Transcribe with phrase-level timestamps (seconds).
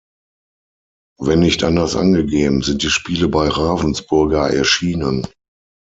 [1.19, 5.27] Wenn nicht anders angegeben, sind die Spiele bei Ravensburger erschienen.